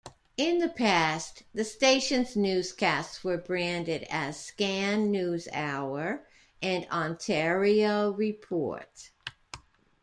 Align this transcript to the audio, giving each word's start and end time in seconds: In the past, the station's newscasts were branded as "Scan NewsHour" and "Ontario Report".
In 0.35 0.57
the 0.57 0.67
past, 0.67 1.43
the 1.53 1.63
station's 1.63 2.35
newscasts 2.35 3.23
were 3.23 3.37
branded 3.37 4.07
as 4.09 4.35
"Scan 4.43 5.11
NewsHour" 5.13 6.21
and 6.59 6.87
"Ontario 6.89 8.09
Report". 8.11 9.11